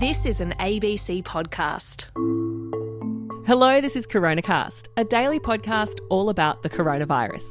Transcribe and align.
This 0.00 0.24
is 0.24 0.40
an 0.40 0.52
ABC 0.52 1.22
podcast. 1.24 2.08
Hello, 3.46 3.82
this 3.82 3.96
is 3.96 4.06
CoronaCast, 4.06 4.86
a 4.96 5.04
daily 5.04 5.38
podcast 5.38 5.98
all 6.08 6.30
about 6.30 6.62
the 6.62 6.70
coronavirus. 6.70 7.44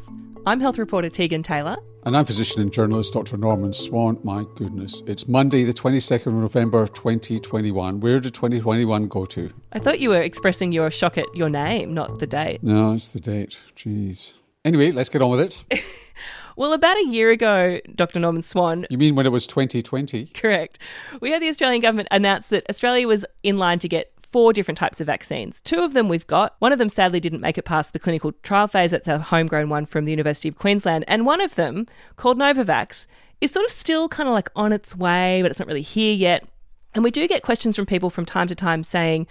I'm 0.47 0.59
health 0.59 0.79
reporter 0.79 1.09
Tegan 1.09 1.43
Taylor. 1.43 1.77
And 2.07 2.17
I'm 2.17 2.25
physician 2.25 2.63
and 2.63 2.73
journalist 2.73 3.13
Dr. 3.13 3.38
Norman 3.38 3.71
Swan. 3.71 4.17
My 4.23 4.46
goodness, 4.55 5.04
it's 5.05 5.27
Monday, 5.27 5.63
the 5.63 5.73
22nd 5.73 6.25
of 6.25 6.33
November 6.33 6.88
2021. 6.88 7.99
Where 7.99 8.20
did 8.20 8.33
2021 8.33 9.08
go 9.08 9.26
to? 9.26 9.54
I 9.74 9.78
thought 9.78 10.00
you 10.00 10.10
were 10.10 10.24
expressing 10.24 10.72
your 10.72 10.90
shock 10.90 11.20
at 11.20 11.28
your 11.36 11.50
name, 11.50 11.94
not 11.94 12.18
the 12.18 12.26
date. 12.26 12.63
No, 12.63 12.94
it's 12.94 13.12
the 13.12 13.20
date. 13.20 13.60
Jeez. 13.76 14.34
Anyway, 14.66 14.90
let's 14.92 15.10
get 15.10 15.22
on 15.22 15.29
with 15.29 15.42
it. 15.72 15.84
Well, 16.59 16.73
about 16.73 16.98
a 16.98 17.07
year 17.07 17.31
ago, 17.31 17.80
Dr. 17.95 18.20
Norman 18.20 18.41
Swan. 18.41 18.85
You 18.89 18.98
mean 18.98 19.16
when 19.16 19.25
it 19.25 19.31
was 19.31 19.48
2020? 19.48 20.25
Correct. 20.34 20.77
We 21.21 21.31
had 21.31 21.41
the 21.41 21.48
Australian 21.48 21.81
government 21.81 22.09
announce 22.12 22.49
that 22.49 22.70
Australia 22.70 23.07
was 23.07 23.25
in 23.43 23.57
line 23.57 23.80
to 23.80 23.88
get 23.88 24.11
four 24.20 24.51
different 24.51 24.77
types 24.77 24.99
of 24.99 25.07
vaccines. 25.07 25.61
Two 25.61 25.79
of 25.79 25.93
them 25.93 26.09
we've 26.09 26.27
got. 26.27 26.57
One 26.59 26.73
of 26.73 26.77
them 26.77 26.89
sadly 26.89 27.21
didn't 27.21 27.39
make 27.39 27.57
it 27.57 27.63
past 27.63 27.93
the 27.93 27.98
clinical 27.99 28.34
trial 28.43 28.67
phase. 28.67 28.91
That's 28.91 29.07
a 29.07 29.20
homegrown 29.20 29.70
one 29.70 29.85
from 29.85 30.03
the 30.03 30.11
University 30.11 30.49
of 30.49 30.57
Queensland. 30.57 31.05
And 31.07 31.25
one 31.25 31.39
of 31.39 31.55
them, 31.55 31.87
called 32.17 32.37
Novavax, 32.37 33.07
is 33.39 33.51
sort 33.51 33.65
of 33.65 33.71
still 33.71 34.09
kind 34.09 34.27
of 34.27 34.35
like 34.35 34.49
on 34.53 34.73
its 34.73 34.98
way, 34.98 35.41
but 35.41 35.51
it's 35.51 35.62
not 35.62 35.67
really 35.70 35.79
here 35.79 36.13
yet. 36.13 36.45
And 36.93 37.05
we 37.05 37.12
do 37.12 37.26
get 37.26 37.41
questions 37.41 37.77
from 37.77 37.85
people 37.85 38.09
from 38.09 38.26
time 38.26 38.49
to 38.49 38.55
time 38.55 38.84
saying, 38.84 39.27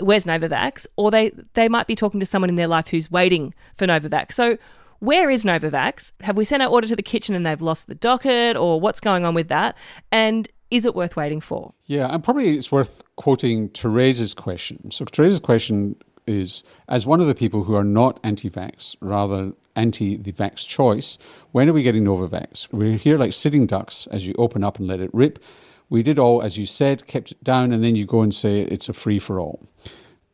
"Where's 0.00 0.24
Novavax?" 0.24 0.88
Or 0.96 1.12
they 1.12 1.30
they 1.52 1.68
might 1.68 1.86
be 1.86 1.94
talking 1.94 2.18
to 2.18 2.26
someone 2.26 2.48
in 2.48 2.56
their 2.56 2.66
life 2.66 2.88
who's 2.88 3.12
waiting 3.12 3.54
for 3.74 3.86
Novavax. 3.86 4.32
So 4.32 4.58
where 5.04 5.30
is 5.30 5.44
Novavax? 5.44 6.12
Have 6.20 6.36
we 6.36 6.44
sent 6.44 6.62
our 6.62 6.68
order 6.68 6.86
to 6.88 6.96
the 6.96 7.02
kitchen 7.02 7.34
and 7.34 7.44
they've 7.44 7.60
lost 7.60 7.86
the 7.86 7.94
docket, 7.94 8.56
or 8.56 8.80
what's 8.80 9.00
going 9.00 9.24
on 9.24 9.34
with 9.34 9.48
that? 9.48 9.76
And 10.10 10.48
is 10.70 10.84
it 10.84 10.94
worth 10.94 11.16
waiting 11.16 11.40
for? 11.40 11.74
Yeah, 11.84 12.12
and 12.12 12.24
probably 12.24 12.56
it's 12.56 12.72
worth 12.72 13.02
quoting 13.16 13.68
Therese's 13.68 14.34
question. 14.34 14.90
So 14.90 15.04
Therese's 15.04 15.40
question 15.40 15.96
is 16.26 16.64
as 16.88 17.06
one 17.06 17.20
of 17.20 17.26
the 17.26 17.34
people 17.34 17.64
who 17.64 17.74
are 17.74 17.84
not 17.84 18.18
anti-vax, 18.24 18.96
rather 19.00 19.52
anti 19.76 20.16
the 20.16 20.32
vax 20.32 20.66
choice, 20.66 21.18
when 21.52 21.68
are 21.68 21.72
we 21.72 21.82
getting 21.82 22.04
Novavax? 22.04 22.68
We're 22.72 22.96
here 22.96 23.18
like 23.18 23.32
sitting 23.32 23.66
ducks 23.66 24.06
as 24.08 24.26
you 24.26 24.34
open 24.38 24.64
up 24.64 24.78
and 24.78 24.88
let 24.88 25.00
it 25.00 25.10
rip. 25.12 25.42
We 25.90 26.02
did 26.02 26.18
all, 26.18 26.42
as 26.42 26.56
you 26.56 26.64
said, 26.64 27.06
kept 27.06 27.32
it 27.32 27.44
down, 27.44 27.72
and 27.72 27.84
then 27.84 27.94
you 27.94 28.06
go 28.06 28.22
and 28.22 28.34
say 28.34 28.60
it's 28.62 28.88
a 28.88 28.94
free 28.94 29.18
for 29.18 29.38
all. 29.38 29.62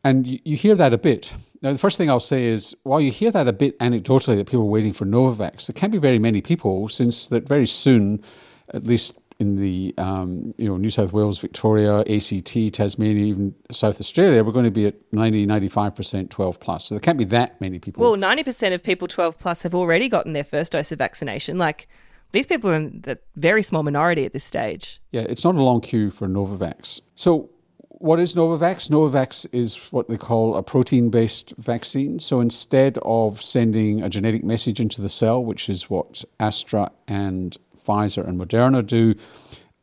And 0.03 0.25
you, 0.25 0.39
you 0.43 0.55
hear 0.55 0.75
that 0.75 0.93
a 0.93 0.97
bit. 0.97 1.33
Now, 1.61 1.71
the 1.71 1.77
first 1.77 1.97
thing 1.97 2.09
I'll 2.09 2.19
say 2.19 2.45
is, 2.45 2.75
while 2.83 2.99
you 2.99 3.11
hear 3.11 3.29
that 3.31 3.47
a 3.47 3.53
bit 3.53 3.77
anecdotally 3.79 4.35
that 4.37 4.47
people 4.47 4.61
are 4.61 4.65
waiting 4.65 4.93
for 4.93 5.05
Novavax, 5.05 5.67
there 5.67 5.75
can't 5.75 5.91
be 5.91 5.99
very 5.99 6.17
many 6.17 6.41
people 6.41 6.89
since 6.89 7.27
that 7.27 7.47
very 7.47 7.67
soon, 7.67 8.23
at 8.73 8.85
least 8.85 9.13
in 9.41 9.55
the 9.55 9.93
um, 9.97 10.53
you 10.57 10.67
know 10.67 10.77
New 10.77 10.89
South 10.89 11.13
Wales, 11.13 11.39
Victoria, 11.39 12.01
ACT, 12.01 12.73
Tasmania, 12.73 13.25
even 13.25 13.55
South 13.71 13.99
Australia, 13.99 14.43
we're 14.43 14.51
going 14.51 14.65
to 14.65 14.71
be 14.71 14.85
at 14.85 14.95
90, 15.11 15.47
95% 15.47 16.29
12 16.29 16.59
plus. 16.59 16.85
So 16.85 16.95
there 16.95 16.99
can't 16.99 17.17
be 17.17 17.25
that 17.25 17.59
many 17.59 17.79
people. 17.79 18.03
Well, 18.03 18.15
90% 18.15 18.73
of 18.73 18.83
people 18.83 19.07
12 19.07 19.39
plus 19.39 19.63
have 19.63 19.73
already 19.73 20.09
gotten 20.09 20.33
their 20.33 20.43
first 20.43 20.71
dose 20.73 20.91
of 20.91 20.99
vaccination. 20.99 21.57
Like 21.57 21.87
these 22.31 22.45
people 22.45 22.69
are 22.69 22.75
in 22.75 23.01
the 23.01 23.17
very 23.35 23.63
small 23.63 23.81
minority 23.81 24.25
at 24.25 24.33
this 24.33 24.43
stage. 24.43 25.01
Yeah, 25.11 25.25
it's 25.27 25.43
not 25.43 25.55
a 25.55 25.61
long 25.63 25.81
queue 25.81 26.11
for 26.11 26.27
Novavax. 26.27 27.01
So 27.15 27.49
what 28.01 28.19
is 28.19 28.33
Novavax? 28.33 28.89
Novavax 28.89 29.45
is 29.51 29.75
what 29.91 30.09
they 30.09 30.17
call 30.17 30.55
a 30.55 30.63
protein 30.63 31.09
based 31.09 31.53
vaccine. 31.57 32.19
So 32.19 32.39
instead 32.39 32.97
of 33.03 33.41
sending 33.41 34.01
a 34.01 34.09
genetic 34.09 34.43
message 34.43 34.79
into 34.79 35.01
the 35.01 35.09
cell, 35.09 35.43
which 35.43 35.69
is 35.69 35.89
what 35.89 36.23
Astra 36.39 36.91
and 37.07 37.55
Pfizer 37.85 38.27
and 38.27 38.39
Moderna 38.39 38.85
do, 38.85 39.13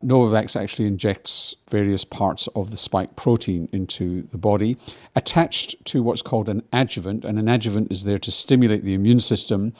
Novavax 0.05 0.61
actually 0.61 0.87
injects 0.87 1.55
various 1.71 2.05
parts 2.05 2.49
of 2.55 2.71
the 2.71 2.77
spike 2.77 3.15
protein 3.17 3.69
into 3.73 4.23
the 4.23 4.39
body, 4.39 4.77
attached 5.15 5.77
to 5.87 6.03
what's 6.03 6.23
called 6.23 6.49
an 6.49 6.63
adjuvant. 6.73 7.25
And 7.25 7.39
an 7.39 7.49
adjuvant 7.49 7.91
is 7.93 8.05
there 8.05 8.19
to 8.19 8.31
stimulate 8.31 8.85
the 8.85 8.95
immune 8.95 9.21
system 9.21 9.73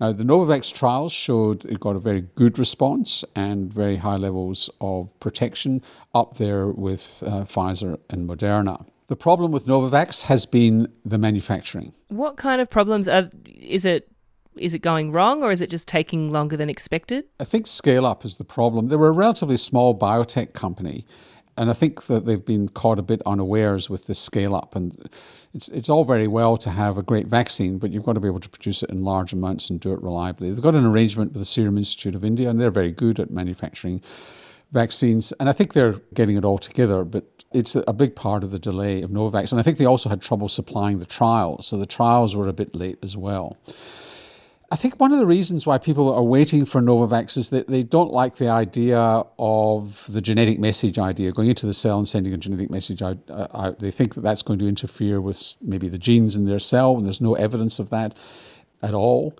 now, 0.00 0.12
the 0.12 0.22
Novavax 0.22 0.72
trials 0.72 1.12
showed 1.12 1.64
it 1.64 1.80
got 1.80 1.96
a 1.96 1.98
very 1.98 2.22
good 2.36 2.58
response 2.58 3.24
and 3.34 3.72
very 3.72 3.96
high 3.96 4.16
levels 4.16 4.70
of 4.80 5.18
protection, 5.18 5.82
up 6.14 6.36
there 6.36 6.68
with 6.68 7.22
uh, 7.26 7.44
Pfizer 7.44 7.98
and 8.08 8.28
Moderna. 8.28 8.86
The 9.08 9.16
problem 9.16 9.50
with 9.50 9.66
Novavax 9.66 10.22
has 10.22 10.46
been 10.46 10.86
the 11.04 11.18
manufacturing. 11.18 11.92
What 12.08 12.36
kind 12.36 12.60
of 12.60 12.70
problems 12.70 13.08
are? 13.08 13.30
Is 13.46 13.84
it 13.84 14.08
is 14.56 14.74
it 14.74 14.80
going 14.80 15.12
wrong 15.12 15.42
or 15.42 15.52
is 15.52 15.60
it 15.60 15.70
just 15.70 15.86
taking 15.86 16.32
longer 16.32 16.56
than 16.56 16.68
expected? 16.68 17.24
I 17.38 17.44
think 17.44 17.66
scale 17.66 18.04
up 18.04 18.24
is 18.24 18.36
the 18.36 18.44
problem. 18.44 18.88
They 18.88 18.96
were 18.96 19.08
a 19.08 19.12
relatively 19.12 19.56
small 19.56 19.96
biotech 19.96 20.52
company 20.52 21.06
and 21.58 21.68
I 21.68 21.72
think 21.72 22.06
that 22.06 22.24
they've 22.24 22.44
been 22.44 22.68
caught 22.68 22.98
a 22.98 23.02
bit 23.02 23.20
unawares 23.26 23.90
with 23.90 24.06
this 24.06 24.18
scale 24.18 24.54
up. 24.54 24.76
And 24.76 24.96
it's 25.52 25.68
it's 25.68 25.88
all 25.88 26.04
very 26.04 26.28
well 26.28 26.56
to 26.58 26.70
have 26.70 26.96
a 26.96 27.02
great 27.02 27.26
vaccine, 27.26 27.78
but 27.78 27.90
you've 27.90 28.04
got 28.04 28.14
to 28.14 28.20
be 28.20 28.28
able 28.28 28.40
to 28.40 28.48
produce 28.48 28.82
it 28.82 28.90
in 28.90 29.02
large 29.02 29.32
amounts 29.32 29.68
and 29.68 29.80
do 29.80 29.92
it 29.92 30.00
reliably. 30.00 30.50
They've 30.50 30.62
got 30.62 30.76
an 30.76 30.86
arrangement 30.86 31.32
with 31.32 31.42
the 31.42 31.44
Serum 31.44 31.76
Institute 31.76 32.14
of 32.14 32.24
India, 32.24 32.48
and 32.48 32.60
they're 32.60 32.70
very 32.70 32.92
good 32.92 33.18
at 33.18 33.30
manufacturing 33.30 34.00
vaccines. 34.72 35.32
And 35.40 35.48
I 35.48 35.52
think 35.52 35.72
they're 35.72 36.00
getting 36.14 36.36
it 36.36 36.44
all 36.44 36.58
together, 36.58 37.04
but 37.04 37.24
it's 37.52 37.74
a 37.74 37.92
big 37.92 38.14
part 38.14 38.44
of 38.44 38.50
the 38.50 38.58
delay 38.58 39.02
of 39.02 39.10
Novavax. 39.10 39.50
And 39.50 39.58
I 39.58 39.62
think 39.62 39.78
they 39.78 39.86
also 39.86 40.08
had 40.08 40.20
trouble 40.22 40.48
supplying 40.48 40.98
the 41.00 41.06
trials, 41.06 41.66
so 41.66 41.76
the 41.76 41.86
trials 41.86 42.36
were 42.36 42.48
a 42.48 42.52
bit 42.52 42.74
late 42.74 42.98
as 43.02 43.16
well. 43.16 43.56
I 44.70 44.76
think 44.76 45.00
one 45.00 45.12
of 45.12 45.18
the 45.18 45.26
reasons 45.26 45.64
why 45.64 45.78
people 45.78 46.12
are 46.12 46.22
waiting 46.22 46.66
for 46.66 46.82
Novavax 46.82 47.38
is 47.38 47.48
that 47.50 47.68
they 47.68 47.82
don't 47.82 48.12
like 48.12 48.36
the 48.36 48.48
idea 48.48 48.98
of 49.38 50.04
the 50.10 50.20
genetic 50.20 50.58
message 50.58 50.98
idea, 50.98 51.32
going 51.32 51.48
into 51.48 51.64
the 51.64 51.72
cell 51.72 51.96
and 51.96 52.06
sending 52.06 52.34
a 52.34 52.36
genetic 52.36 52.68
message 52.68 53.00
out. 53.00 53.16
Uh, 53.30 53.46
out. 53.54 53.78
They 53.78 53.90
think 53.90 54.14
that 54.14 54.20
that's 54.20 54.42
going 54.42 54.58
to 54.58 54.68
interfere 54.68 55.22
with 55.22 55.54
maybe 55.62 55.88
the 55.88 55.96
genes 55.96 56.36
in 56.36 56.44
their 56.44 56.58
cell, 56.58 56.96
and 56.96 57.06
there's 57.06 57.20
no 57.20 57.34
evidence 57.34 57.78
of 57.78 57.88
that 57.90 58.18
at 58.82 58.92
all. 58.92 59.34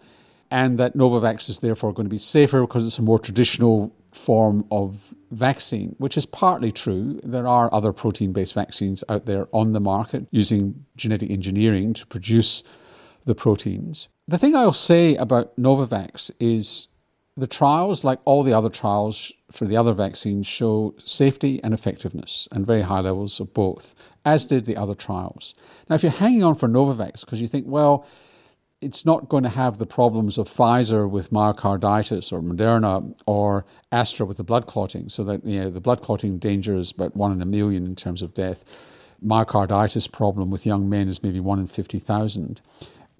And 0.51 0.79
that 0.79 0.97
Novavax 0.97 1.51
is 1.51 1.59
therefore 1.59 1.93
going 1.93 2.07
to 2.07 2.11
be 2.11 2.19
safer 2.19 2.63
because 2.63 2.87
it's 2.87 2.99
a 2.99 3.03
more 3.03 3.19
traditional 3.19 3.95
form 4.13 4.65
of 4.71 5.15
vaccine, 5.31 5.95
which 5.99 6.17
is 6.17 6.25
partly 6.25 6.73
true. 6.73 7.21
There 7.23 7.47
are 7.47 7.73
other 7.73 7.93
protein 7.93 8.33
based 8.33 8.55
vaccines 8.55 9.05
out 9.11 9.27
there 9.27 9.47
on 9.53 9.75
the 9.75 9.81
market 9.81 10.27
using 10.31 10.87
genetic 10.97 11.31
engineering 11.31 11.93
to 11.93 12.07
produce 12.07 12.63
the 13.27 13.35
proteins. 13.35 14.09
The 14.29 14.37
thing 14.37 14.55
I'll 14.55 14.75
say 14.75 15.17
about 15.17 15.57
Novavax 15.57 16.31
is 16.39 16.89
the 17.35 17.47
trials, 17.47 18.05
like 18.05 18.19
all 18.27 18.43
the 18.43 18.53
other 18.53 18.69
trials 18.69 19.33
for 19.51 19.65
the 19.65 19.79
other 19.79 19.95
vaccines, 19.95 20.47
show 20.47 20.95
safety 20.99 21.65
and 21.65 21.73
effectiveness 21.73 22.47
and 22.53 22.67
very 22.67 22.83
high 22.83 23.01
levels 23.01 23.41
of 23.41 23.55
both, 23.55 23.95
as 24.27 24.45
did 24.45 24.67
the 24.67 24.77
other 24.77 24.93
trials. 24.93 25.55
Now, 25.89 25.95
if 25.95 26.03
you're 26.03 26.13
hanging 26.13 26.43
on 26.45 26.57
for 26.57 26.69
Novavax 26.69 27.25
because 27.25 27.41
you 27.41 27.49
think, 27.49 27.65
well, 27.67 28.07
it's 28.83 29.07
not 29.07 29.31
going 29.31 29.45
to 29.45 29.49
have 29.49 29.79
the 29.79 29.87
problems 29.87 30.37
of 30.37 30.47
Pfizer 30.47 31.09
with 31.09 31.31
myocarditis 31.31 32.31
or 32.31 32.43
Moderna 32.43 33.17
or 33.25 33.65
Astra 33.91 34.27
with 34.27 34.37
the 34.37 34.45
blood 34.45 34.67
clotting, 34.67 35.09
so 35.09 35.25
that 35.25 35.43
you 35.43 35.59
know, 35.59 35.71
the 35.71 35.81
blood 35.81 36.03
clotting 36.03 36.37
danger 36.37 36.77
is 36.77 36.91
about 36.91 37.17
one 37.17 37.33
in 37.33 37.41
a 37.41 37.47
million 37.47 37.87
in 37.87 37.97
terms 37.97 38.21
of 38.21 38.35
death. 38.35 38.63
Myocarditis 39.25 40.13
problem 40.13 40.51
with 40.51 40.67
young 40.67 40.87
men 40.87 41.09
is 41.09 41.23
maybe 41.23 41.41
one 41.41 41.59
in 41.59 41.67
50,000. 41.67 42.61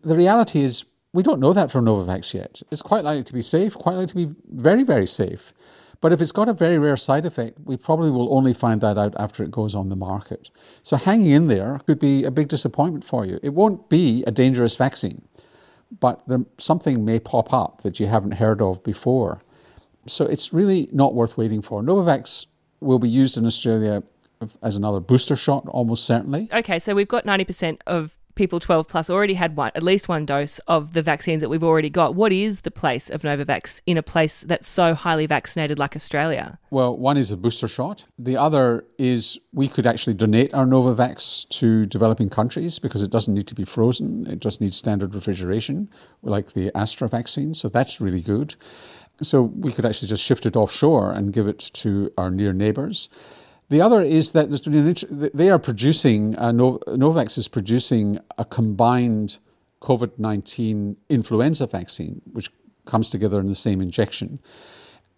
The 0.03 0.15
reality 0.15 0.61
is, 0.61 0.85
we 1.13 1.23
don't 1.23 1.41
know 1.41 1.53
that 1.53 1.71
for 1.71 1.81
Novavax 1.81 2.35
yet. 2.35 2.63
It's 2.71 2.83
quite 2.83 3.05
likely 3.05 3.25
to 3.25 3.33
be 3.33 3.43
safe, 3.43 3.75
quite 3.75 3.95
likely 3.95 4.07
to 4.07 4.27
be 4.27 4.35
very, 4.51 4.83
very 4.83 5.07
safe. 5.07 5.53
But 6.01 6.13
if 6.13 6.21
it's 6.21 6.33
got 6.33 6.49
a 6.49 6.53
very 6.53 6.79
rare 6.79 6.97
side 6.97 7.27
effect, 7.27 7.59
we 7.65 7.77
probably 7.77 8.11
will 8.11 8.33
only 8.33 8.55
find 8.55 8.81
that 8.83 8.99
out 8.99 9.15
after 9.19 9.43
it 9.43 9.51
goes 9.51 9.75
on 9.75 9.89
the 9.89 9.97
market. 9.97 10.51
So 10.83 10.97
hanging 10.97 11.33
in 11.33 11.49
there 11.49 11.81
could 11.87 11.99
be 11.99 12.25
a 12.25 12.31
big 12.31 12.49
disappointment 12.49 13.05
for 13.05 13.25
you. 13.25 13.41
It 13.43 13.55
won't 13.55 13.89
be 13.89 14.23
a 14.27 14.31
dangerous 14.31 14.77
vaccine, 14.77 15.27
but 15.99 16.23
there, 16.29 16.45
something 16.59 17.05
may 17.05 17.19
pop 17.19 17.53
up 17.53 17.83
that 17.83 17.99
you 17.99 18.07
haven't 18.07 18.33
heard 18.33 18.63
of 18.63 18.83
before. 18.85 19.43
So 20.07 20.25
it's 20.25 20.53
really 20.53 20.89
not 20.93 21.15
worth 21.15 21.37
waiting 21.37 21.63
for. 21.63 21.83
Novavax 21.83 22.47
will 22.81 23.01
be 23.01 23.09
used 23.09 23.37
in 23.37 23.45
Australia 23.45 24.03
as 24.63 24.77
another 24.77 25.01
booster 25.01 25.35
shot, 25.35 25.67
almost 25.69 26.05
certainly. 26.05 26.49
Okay, 26.53 26.79
so 26.79 26.95
we've 26.95 27.09
got 27.09 27.25
90% 27.25 27.81
of 27.89 28.17
people 28.39 28.61
12 28.61 28.89
plus 28.89 29.11
already 29.11 29.35
had 29.35 29.57
one, 29.57 29.73
at 29.75 29.83
least 29.83 30.09
one 30.09 30.25
dose 30.25 30.61
of 30.61 30.95
the 30.95 31.03
vaccines 31.03 31.43
that 31.43 31.51
we've 31.51 31.65
already 31.65 31.91
got. 31.91 32.15
What 32.15 32.33
is 32.33 32.63
the 32.63 32.71
place 32.71 33.11
of 33.11 33.23
Novavax 33.23 33.83
in 33.85 33.99
a 33.99 34.03
place 34.03 34.41
that's 34.43 34.69
so 34.69 34.95
highly 34.95 35.27
vaccinated 35.27 35.79
like 35.79 35.95
Australia? 35.97 36.59
Well, 36.71 36.97
one 36.97 37.17
is 37.17 37.31
a 37.33 37.37
booster 37.37 37.69
shot. 37.69 38.07
The 38.19 38.37
other 38.37 38.87
is 38.97 39.39
we 39.53 39.69
could 39.69 39.87
actually 39.87 40.15
donate 40.15 40.55
our 40.55 40.65
Novavax 40.65 41.49
to 41.51 41.85
developing 41.85 42.31
countries 42.31 42.79
because 42.79 43.03
it 43.03 43.11
doesn't 43.11 43.35
need 43.35 43.49
to 43.49 43.55
be 43.55 43.65
frozen. 43.65 44.27
It 44.27 44.39
just 44.39 44.61
needs 44.61 44.77
standard 44.77 45.15
refrigeration, 45.15 45.91
like 46.23 46.53
the 46.53 46.71
Astra 46.77 47.09
vaccine. 47.09 47.53
So 47.55 47.69
that's 47.69 48.01
really 48.01 48.23
good. 48.23 48.55
So 49.21 49.43
we 49.43 49.73
could 49.73 49.85
actually 49.85 50.09
just 50.09 50.23
shift 50.23 50.47
it 50.47 50.55
offshore 50.55 51.13
and 51.13 51.33
give 51.33 51.49
it 51.49 51.59
to 51.75 52.13
our 52.17 52.31
near 52.31 52.53
neighbours. 52.53 53.09
The 53.69 53.81
other 53.81 54.01
is 54.01 54.33
that 54.33 54.49
there's 54.49 54.63
been 54.63 54.87
an 54.87 55.31
they 55.35 55.51
are 55.51 55.59
producing, 55.59 56.37
uh, 56.37 56.53
Novavax 56.53 57.37
is 57.37 57.49
producing 57.49 58.19
a 58.39 58.45
combined 58.45 59.39
COVID 59.83 60.19
19 60.19 60.97
influenza 61.09 61.67
vaccine, 61.67 62.23
which 62.33 62.51
comes 62.87 63.11
together 63.11 63.39
in 63.39 63.47
the 63.47 63.55
same 63.55 63.81
injection. 63.81 64.39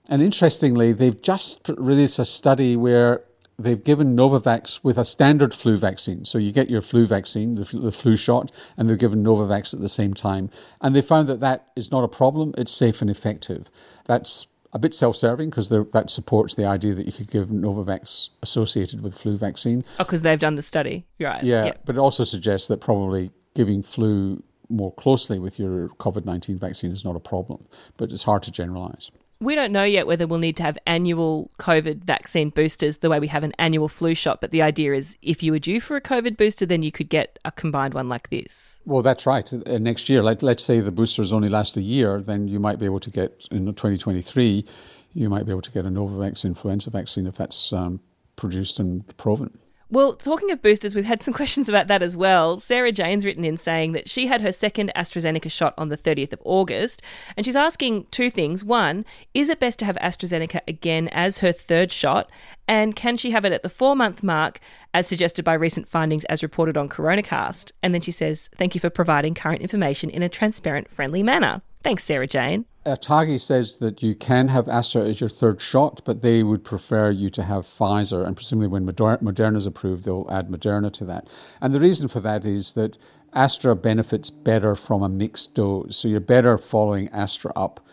And 0.08 0.20
interestingly, 0.22 0.92
they've 0.92 1.20
just 1.22 1.70
released 1.76 2.18
a 2.18 2.24
study 2.24 2.74
where 2.74 3.22
they've 3.56 3.84
given 3.84 4.16
Novavax 4.16 4.82
with 4.82 4.98
a 4.98 5.04
standard 5.04 5.54
flu 5.54 5.76
vaccine. 5.76 6.24
So 6.24 6.38
you 6.38 6.50
get 6.50 6.68
your 6.70 6.82
flu 6.82 7.06
vaccine, 7.06 7.54
the, 7.54 7.64
the, 7.64 7.92
flu 7.92 8.16
shot, 8.16 8.50
and 8.76 8.88
they've 8.88 8.98
given 8.98 9.22
Novavax 9.22 9.72
at 9.72 9.80
the 9.80 9.88
same 9.88 10.14
time. 10.14 10.50
And 10.80 10.96
they 10.96 11.02
found 11.02 11.28
that 11.28 11.40
that 11.40 11.68
is 11.76 11.92
not 11.92 12.02
a 12.02 12.08
problem. 12.08 12.54
It's 12.58 12.72
safe 12.72 13.00
and 13.00 13.10
effective. 13.10 13.70
That's 14.06 14.46
a 14.72 14.78
bit 14.78 14.94
self-serving 14.94 15.50
because 15.50 15.68
that 15.68 16.10
supports 16.10 16.54
the 16.54 16.64
idea 16.64 16.94
that 16.94 17.06
you 17.06 17.12
could 17.12 17.30
give 17.30 17.48
Novavax 17.48 18.30
associated 18.42 19.00
with 19.00 19.18
flu 19.18 19.36
vaccine. 19.36 19.84
Oh, 19.98 20.04
because 20.04 20.22
they've 20.22 20.38
done 20.38 20.54
the 20.54 20.62
study, 20.62 21.06
right? 21.18 21.42
Yeah, 21.42 21.66
yep. 21.66 21.80
but 21.84 21.96
it 21.96 21.98
also 21.98 22.24
suggests 22.24 22.68
that 22.68 22.80
probably 22.80 23.30
giving 23.54 23.82
flu 23.82 24.42
more 24.68 24.94
closely 24.94 25.38
with 25.38 25.58
your 25.58 25.88
COVID 25.88 26.24
19 26.24 26.58
vaccine 26.58 26.92
is 26.92 27.04
not 27.04 27.16
a 27.16 27.20
problem, 27.20 27.66
but 27.96 28.12
it's 28.12 28.22
hard 28.22 28.42
to 28.44 28.52
generalize. 28.52 29.10
We 29.42 29.54
don't 29.54 29.72
know 29.72 29.84
yet 29.84 30.06
whether 30.06 30.26
we'll 30.26 30.38
need 30.38 30.58
to 30.58 30.62
have 30.62 30.76
annual 30.86 31.50
COVID 31.58 32.04
vaccine 32.04 32.50
boosters 32.50 32.98
the 32.98 33.08
way 33.08 33.18
we 33.18 33.28
have 33.28 33.42
an 33.42 33.54
annual 33.58 33.88
flu 33.88 34.14
shot, 34.14 34.42
but 34.42 34.50
the 34.50 34.60
idea 34.60 34.92
is 34.92 35.16
if 35.22 35.42
you 35.42 35.52
were 35.52 35.58
due 35.58 35.80
for 35.80 35.96
a 35.96 36.00
COVID 36.00 36.36
booster, 36.36 36.66
then 36.66 36.82
you 36.82 36.92
could 36.92 37.08
get 37.08 37.38
a 37.46 37.50
combined 37.50 37.94
one 37.94 38.06
like 38.06 38.28
this. 38.28 38.80
Well, 38.84 39.00
that's 39.00 39.24
right. 39.24 39.50
Uh, 39.50 39.78
next 39.78 40.10
year, 40.10 40.22
let, 40.22 40.42
let's 40.42 40.62
say 40.62 40.80
the 40.80 40.92
boosters 40.92 41.32
only 41.32 41.48
last 41.48 41.78
a 41.78 41.80
year, 41.80 42.20
then 42.20 42.48
you 42.48 42.60
might 42.60 42.78
be 42.78 42.84
able 42.84 43.00
to 43.00 43.10
get 43.10 43.46
in 43.50 43.64
2023, 43.64 44.66
you 45.14 45.30
might 45.30 45.46
be 45.46 45.52
able 45.52 45.62
to 45.62 45.72
get 45.72 45.86
a 45.86 45.88
Novavax 45.88 46.44
influenza 46.44 46.90
vaccine 46.90 47.26
if 47.26 47.36
that's 47.36 47.72
um, 47.72 48.00
produced 48.36 48.78
and 48.78 49.16
proven. 49.16 49.58
Well, 49.92 50.14
talking 50.14 50.52
of 50.52 50.62
boosters, 50.62 50.94
we've 50.94 51.04
had 51.04 51.22
some 51.22 51.34
questions 51.40 51.68
about 51.68 51.88
that 51.88 52.02
as 52.02 52.16
well. 52.16 52.56
Sarah 52.56 52.92
Jane's 52.92 53.24
written 53.24 53.44
in 53.44 53.56
saying 53.56 53.92
that 53.92 54.08
she 54.08 54.28
had 54.28 54.40
her 54.40 54.52
second 54.52 54.92
AstraZeneca 54.94 55.50
shot 55.50 55.74
on 55.76 55.88
the 55.88 55.96
30th 55.96 56.32
of 56.32 56.40
August, 56.44 57.02
and 57.36 57.44
she's 57.44 57.56
asking 57.56 58.06
two 58.12 58.30
things. 58.30 58.62
One, 58.62 59.04
is 59.34 59.48
it 59.48 59.58
best 59.58 59.80
to 59.80 59.84
have 59.84 59.96
AstraZeneca 59.96 60.60
again 60.68 61.08
as 61.08 61.38
her 61.38 61.50
third 61.50 61.90
shot? 61.90 62.30
And 62.68 62.94
can 62.94 63.16
she 63.16 63.32
have 63.32 63.44
it 63.44 63.52
at 63.52 63.64
the 63.64 63.68
four 63.68 63.96
month 63.96 64.22
mark, 64.22 64.60
as 64.94 65.08
suggested 65.08 65.44
by 65.44 65.54
recent 65.54 65.88
findings 65.88 66.24
as 66.26 66.44
reported 66.44 66.76
on 66.76 66.88
Coronacast? 66.88 67.72
And 67.82 67.92
then 67.92 68.00
she 68.00 68.12
says, 68.12 68.48
Thank 68.56 68.74
you 68.74 68.80
for 68.80 68.90
providing 68.90 69.34
current 69.34 69.60
information 69.60 70.08
in 70.08 70.22
a 70.22 70.28
transparent, 70.28 70.88
friendly 70.88 71.24
manner. 71.24 71.62
Thanks, 71.82 72.04
Sarah 72.04 72.28
Jane. 72.28 72.66
ATAGI 72.86 73.38
says 73.38 73.76
that 73.76 74.02
you 74.02 74.14
can 74.14 74.48
have 74.48 74.66
Astra 74.66 75.02
as 75.02 75.20
your 75.20 75.28
third 75.28 75.60
shot, 75.60 76.00
but 76.04 76.22
they 76.22 76.42
would 76.42 76.64
prefer 76.64 77.10
you 77.10 77.28
to 77.30 77.42
have 77.42 77.66
Pfizer. 77.66 78.26
And 78.26 78.34
presumably, 78.34 78.68
when 78.68 78.86
Moderna 78.86 79.56
is 79.56 79.66
approved, 79.66 80.04
they'll 80.04 80.26
add 80.30 80.48
Moderna 80.48 80.90
to 80.94 81.04
that. 81.04 81.28
And 81.60 81.74
the 81.74 81.80
reason 81.80 82.08
for 82.08 82.20
that 82.20 82.46
is 82.46 82.72
that 82.74 82.96
Astra 83.34 83.76
benefits 83.76 84.30
better 84.30 84.74
from 84.74 85.02
a 85.02 85.10
mixed 85.10 85.54
dose. 85.54 85.98
So 85.98 86.08
you're 86.08 86.20
better 86.20 86.56
following 86.56 87.10
Astra 87.10 87.52
up 87.54 87.84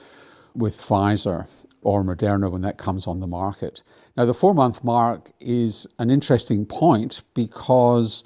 with 0.55 0.77
Pfizer 0.77 1.49
or 1.81 2.01
Moderna 2.01 2.49
when 2.49 2.61
that 2.61 2.77
comes 2.77 3.07
on 3.07 3.19
the 3.19 3.27
market. 3.27 3.83
Now, 4.15 4.23
the 4.23 4.33
four 4.33 4.53
month 4.53 4.85
mark 4.85 5.31
is 5.41 5.85
an 5.99 6.09
interesting 6.09 6.65
point 6.65 7.23
because 7.33 8.23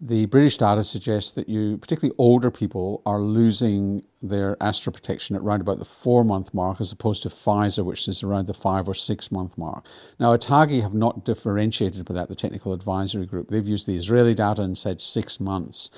the 0.00 0.24
British 0.26 0.56
data 0.56 0.82
suggests 0.82 1.32
that 1.32 1.48
you, 1.48 1.76
particularly 1.76 2.14
older 2.16 2.50
people, 2.50 3.02
are 3.04 3.20
losing 3.20 4.02
their 4.22 4.56
Astra 4.60 4.92
protection 4.92 5.36
at 5.36 5.42
around 5.42 5.60
about 5.60 5.78
the 5.78 5.84
four 5.84 6.24
month 6.24 6.54
mark 6.54 6.80
as 6.80 6.90
opposed 6.90 7.22
to 7.22 7.28
Pfizer, 7.28 7.84
which 7.84 8.08
is 8.08 8.22
around 8.22 8.46
the 8.46 8.54
five 8.54 8.88
or 8.88 8.94
six 8.94 9.30
month 9.30 9.58
mark. 9.58 9.84
Now, 10.18 10.34
ATAGI 10.34 10.80
have 10.80 10.94
not 10.94 11.26
differentiated 11.26 12.06
by 12.06 12.14
that, 12.14 12.30
the 12.30 12.34
technical 12.34 12.72
advisory 12.72 13.26
group. 13.26 13.48
They've 13.48 13.68
used 13.68 13.86
the 13.86 13.96
Israeli 13.96 14.34
data 14.34 14.62
and 14.62 14.78
said 14.78 15.02
six 15.02 15.38
months. 15.38 15.90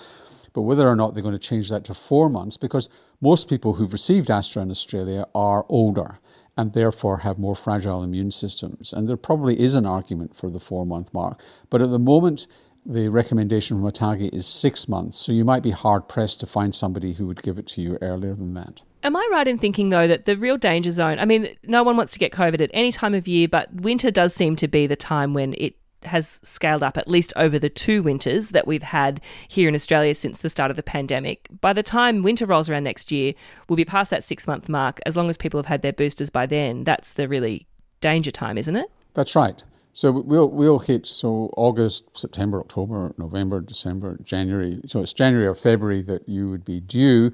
But 0.53 0.63
whether 0.63 0.89
or 0.89 0.97
not 0.97 1.15
they're 1.15 1.23
going 1.23 1.33
to 1.33 1.39
change 1.39 1.71
that 1.71 1.85
to 1.85 1.95
four 1.95 2.29
months, 2.29 2.57
because 2.57 2.89
most 3.21 3.49
people 3.49 3.75
who've 3.75 3.93
received 3.93 4.31
Astra 4.31 4.63
in 4.63 4.71
Australia 4.71 5.27
are 5.35 5.65
older 5.69 6.19
and 6.57 6.73
therefore 6.73 7.19
have 7.19 7.39
more 7.39 7.55
fragile 7.55 8.03
immune 8.03 8.31
systems. 8.31 8.93
And 8.93 9.09
there 9.09 9.17
probably 9.17 9.59
is 9.59 9.75
an 9.75 9.87
argument 9.87 10.37
for 10.37 10.51
the 10.51 10.61
four 10.61 10.85
month 10.85 11.15
mark. 11.15 11.41
But 11.71 11.81
at 11.81 11.91
the 11.91 11.99
moment, 11.99 12.47
the 12.85 13.09
recommendation 13.09 13.81
from 13.81 13.91
ATAGI 13.91 14.35
is 14.35 14.47
six 14.47 14.89
months, 14.89 15.19
so 15.19 15.33
you 15.33 15.45
might 15.45 15.63
be 15.63 15.71
hard 15.71 16.09
pressed 16.09 16.41
to 16.41 16.47
find 16.47 16.75
somebody 16.75 17.15
who 17.15 17.27
would 17.27 17.43
give 17.43 17.59
it 17.59 17.67
to 17.69 17.83
you 17.83 17.99
earlier 18.01 18.35
than 18.35 18.55
that. 18.55 18.83
Am 19.05 19.17
I 19.17 19.29
right 19.33 19.49
in 19.49 19.59
thinking, 19.59 19.91
though, 19.91 20.07
that 20.07 20.27
the 20.27 20.37
real 20.37 20.57
danger 20.57 20.91
zone? 20.91 21.19
I 21.19 21.25
mean, 21.25 21.57
no 21.65 21.83
one 21.83 21.97
wants 21.97 22.13
to 22.13 22.19
get 22.19 22.33
COVID 22.33 22.61
at 22.61 22.71
any 22.73 22.93
time 22.93 23.15
of 23.15 23.27
year, 23.27 23.49
but 23.49 23.73
winter 23.73 24.11
does 24.11 24.35
seem 24.35 24.57
to 24.57 24.69
be 24.69 24.87
the 24.87 24.97
time 24.97 25.35
when 25.35 25.55
it 25.59 25.75
has 26.05 26.41
scaled 26.43 26.83
up, 26.83 26.97
at 26.97 27.09
least 27.09 27.33
over 27.37 27.59
the 27.59 27.69
two 27.69 28.03
winters 28.03 28.51
that 28.51 28.67
we've 28.67 28.83
had 28.83 29.21
here 29.49 29.69
in 29.69 29.75
Australia 29.75 30.15
since 30.15 30.39
the 30.39 30.51
start 30.51 30.71
of 30.71 30.77
the 30.77 30.83
pandemic. 30.83 31.49
By 31.61 31.73
the 31.73 31.83
time 31.83 32.23
winter 32.23 32.47
rolls 32.47 32.69
around 32.69 32.85
next 32.85 33.13
year, 33.13 33.35
we'll 33.69 33.77
be 33.77 33.85
past 33.85 34.11
that 34.11 34.25
six 34.25 34.47
month 34.47 34.69
mark. 34.69 35.01
As 35.07 35.17
long 35.17 35.31
as 35.31 35.37
people 35.37 35.59
have 35.59 35.67
had 35.67 35.83
their 35.83 35.93
boosters 35.93 36.31
by 36.31 36.47
then, 36.47 36.85
that's 36.85 37.13
the 37.13 37.29
really 37.29 37.67
danger 38.01 38.31
time, 38.31 38.59
isn't 38.59 38.77
it? 38.77 38.91
That's 39.15 39.37
right. 39.37 39.63
So 39.95 40.11
we'll 40.11 40.49
we'll 40.51 40.79
hit 40.79 41.07
so 41.07 41.53
August, 41.57 42.05
September, 42.17 42.61
October, 42.61 43.15
November, 43.19 43.61
December, 43.61 44.19
January. 44.25 44.81
So 44.87 45.03
it's 45.03 45.13
January 45.13 45.47
or 45.47 45.55
February 45.55 46.01
that 46.03 46.27
you 46.27 46.49
would 46.49 46.65
be 46.65 46.81
due, 46.81 47.33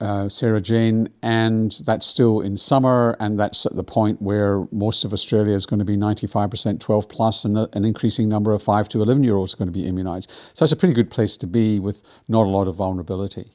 uh, 0.00 0.30
Sarah 0.30 0.62
Jane, 0.62 1.10
and 1.22 1.78
that's 1.84 2.06
still 2.06 2.40
in 2.40 2.56
summer, 2.56 3.16
and 3.20 3.38
that's 3.38 3.66
at 3.66 3.76
the 3.76 3.84
point 3.84 4.22
where 4.22 4.66
most 4.72 5.04
of 5.04 5.12
Australia 5.12 5.54
is 5.54 5.66
going 5.66 5.78
to 5.78 5.84
be 5.84 5.96
95% 5.96 6.80
12 6.80 7.08
plus, 7.08 7.44
and 7.44 7.58
an 7.58 7.84
increasing 7.84 8.30
number 8.30 8.54
of 8.54 8.62
five 8.62 8.88
to 8.88 9.02
11 9.02 9.22
year 9.22 9.36
olds 9.36 9.52
are 9.52 9.58
going 9.58 9.68
to 9.68 9.72
be 9.72 9.84
immunised. 9.84 10.28
So 10.54 10.64
it's 10.64 10.72
a 10.72 10.76
pretty 10.76 10.94
good 10.94 11.10
place 11.10 11.36
to 11.36 11.46
be 11.46 11.78
with 11.78 12.02
not 12.28 12.46
a 12.46 12.50
lot 12.50 12.66
of 12.66 12.76
vulnerability. 12.76 13.52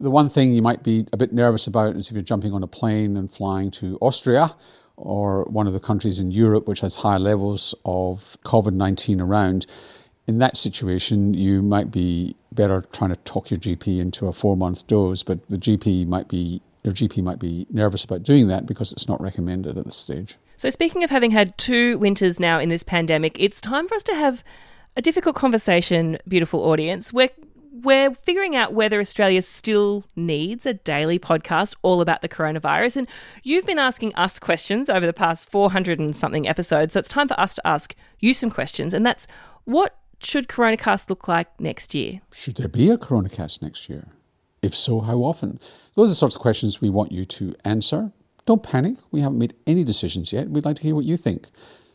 The 0.00 0.10
one 0.10 0.28
thing 0.28 0.54
you 0.54 0.62
might 0.62 0.82
be 0.82 1.06
a 1.12 1.16
bit 1.16 1.32
nervous 1.32 1.66
about 1.66 1.96
is 1.96 2.08
if 2.08 2.12
you're 2.12 2.22
jumping 2.22 2.52
on 2.52 2.62
a 2.62 2.68
plane 2.68 3.16
and 3.16 3.30
flying 3.30 3.70
to 3.72 3.98
Austria 4.00 4.54
or 4.96 5.44
one 5.44 5.66
of 5.66 5.72
the 5.72 5.80
countries 5.80 6.20
in 6.20 6.30
Europe 6.30 6.68
which 6.68 6.80
has 6.80 6.96
high 6.96 7.16
levels 7.16 7.74
of 7.84 8.36
COVID 8.44 8.74
19 8.74 9.20
around, 9.20 9.66
in 10.28 10.38
that 10.38 10.56
situation, 10.56 11.34
you 11.34 11.62
might 11.62 11.90
be 11.90 12.36
better 12.52 12.84
trying 12.92 13.10
to 13.10 13.16
talk 13.16 13.50
your 13.50 13.58
GP 13.58 13.98
into 13.98 14.26
a 14.26 14.32
four 14.32 14.56
month 14.56 14.86
dose, 14.86 15.22
but 15.22 15.48
the 15.48 15.56
GP 15.56 16.06
might 16.06 16.28
be, 16.28 16.60
your 16.84 16.92
GP 16.92 17.22
might 17.22 17.38
be 17.38 17.66
nervous 17.70 18.04
about 18.04 18.22
doing 18.22 18.46
that 18.46 18.66
because 18.66 18.92
it's 18.92 19.08
not 19.08 19.20
recommended 19.20 19.76
at 19.76 19.84
this 19.84 19.96
stage. 19.96 20.36
So, 20.56 20.70
speaking 20.70 21.02
of 21.02 21.10
having 21.10 21.30
had 21.30 21.56
two 21.56 21.98
winters 21.98 22.38
now 22.38 22.58
in 22.58 22.68
this 22.68 22.82
pandemic, 22.82 23.36
it's 23.40 23.60
time 23.60 23.88
for 23.88 23.94
us 23.94 24.02
to 24.04 24.14
have 24.14 24.44
a 24.96 25.02
difficult 25.02 25.36
conversation, 25.36 26.18
beautiful 26.26 26.64
audience. 26.64 27.12
We're 27.12 27.30
we're 27.82 28.14
figuring 28.14 28.56
out 28.56 28.72
whether 28.72 29.00
Australia 29.00 29.42
still 29.42 30.04
needs 30.16 30.66
a 30.66 30.74
daily 30.74 31.18
podcast 31.18 31.74
all 31.82 32.00
about 32.00 32.22
the 32.22 32.28
coronavirus. 32.28 32.96
And 32.98 33.08
you've 33.42 33.66
been 33.66 33.78
asking 33.78 34.14
us 34.14 34.38
questions 34.38 34.90
over 34.90 35.06
the 35.06 35.12
past 35.12 35.48
400 35.48 35.98
and 35.98 36.14
something 36.14 36.48
episodes. 36.48 36.94
So 36.94 37.00
it's 37.00 37.08
time 37.08 37.28
for 37.28 37.38
us 37.38 37.54
to 37.54 37.66
ask 37.66 37.94
you 38.20 38.34
some 38.34 38.50
questions. 38.50 38.94
And 38.94 39.04
that's 39.04 39.26
what 39.64 39.98
should 40.20 40.48
Coronacast 40.48 41.10
look 41.10 41.28
like 41.28 41.60
next 41.60 41.94
year? 41.94 42.20
Should 42.34 42.56
there 42.56 42.68
be 42.68 42.90
a 42.90 42.98
Coronacast 42.98 43.62
next 43.62 43.88
year? 43.88 44.08
If 44.62 44.74
so, 44.74 45.00
how 45.00 45.18
often? 45.18 45.60
Those 45.94 46.06
are 46.06 46.08
the 46.08 46.14
sorts 46.16 46.34
of 46.34 46.42
questions 46.42 46.80
we 46.80 46.90
want 46.90 47.12
you 47.12 47.24
to 47.24 47.54
answer. 47.64 48.12
Don't 48.44 48.62
panic. 48.62 48.96
We 49.12 49.20
haven't 49.20 49.38
made 49.38 49.54
any 49.66 49.84
decisions 49.84 50.32
yet. 50.32 50.50
We'd 50.50 50.64
like 50.64 50.76
to 50.76 50.82
hear 50.82 50.94
what 50.94 51.04
you 51.04 51.16
think. 51.16 51.50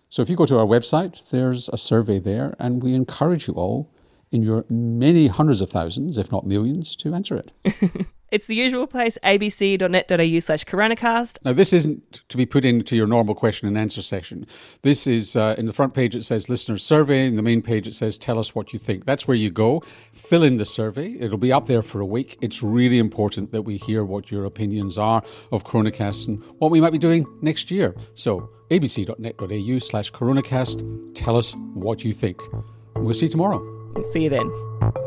So 0.08 0.22
if 0.22 0.30
you 0.30 0.36
go 0.36 0.46
to 0.46 0.60
our 0.60 0.66
website, 0.66 1.30
there's 1.32 1.68
a 1.70 1.78
survey 1.78 2.20
there, 2.20 2.56
and 2.60 2.84
we 2.84 2.94
encourage 2.94 3.48
you 3.48 3.56
all 3.56 3.93
in 4.34 4.44
your 4.44 4.66
many 4.70 5.28
hundreds 5.28 5.62
of 5.62 5.70
thousands, 5.70 6.18
if 6.18 6.32
not 6.32 6.46
millions, 6.46 6.96
to 6.98 7.14
answer 7.14 7.36
it. 7.36 7.52
it's 8.32 8.48
the 8.48 8.56
usual 8.56 8.88
place, 8.88 9.18
abc.net.au 9.24 10.40
slash 10.40 10.66
coronacast. 10.66 11.38
Now, 11.46 11.54
this 11.54 11.72
isn't 11.72 12.24
to 12.28 12.36
be 12.36 12.46
put 12.46 12.66
into 12.66 12.96
your 12.96 13.06
normal 13.06 13.36
question 13.36 13.68
and 13.68 13.78
answer 13.78 14.02
section. 14.02 14.48
This 14.82 15.06
is 15.06 15.36
uh, 15.36 15.54
in 15.58 15.68
the 15.68 15.74
front 15.74 15.94
page, 15.94 16.16
it 16.16 16.24
says 16.24 16.50
listener 16.50 16.80
survey. 16.80 17.28
In 17.28 17.36
the 17.36 17.44
main 17.44 17.62
page, 17.62 17.88
it 17.88 17.94
says 17.94 18.18
tell 18.18 18.40
us 18.40 18.56
what 18.56 18.74
you 18.74 18.80
think. 18.80 19.06
That's 19.06 19.28
where 19.28 19.38
you 19.38 19.52
go. 19.52 19.82
Fill 20.12 20.44
in 20.44 20.58
the 20.58 20.66
survey. 20.66 21.16
It'll 21.20 21.38
be 21.38 21.54
up 21.54 21.68
there 21.68 21.84
for 21.84 22.02
a 22.02 22.06
week. 22.06 22.38
It's 22.42 22.64
really 22.64 22.98
important 22.98 23.52
that 23.52 23.62
we 23.62 23.78
hear 23.78 24.04
what 24.04 24.32
your 24.32 24.46
opinions 24.46 24.98
are 24.98 25.22
of 25.52 25.64
Coronacast 25.64 26.28
and 26.28 26.44
what 26.58 26.72
we 26.72 26.82
might 26.82 26.92
be 26.92 26.98
doing 26.98 27.28
next 27.42 27.70
year. 27.70 27.96
So, 28.16 28.50
abc.net.au 28.72 29.80
slash 29.80 30.12
coronacast. 30.12 31.14
Tell 31.14 31.38
us 31.38 31.54
what 31.76 32.04
you 32.04 32.14
think. 32.14 32.42
We'll 32.96 33.14
see 33.14 33.26
you 33.28 33.32
tomorrow. 33.32 33.73
See 34.02 34.24
you 34.24 34.30
then. 34.30 35.03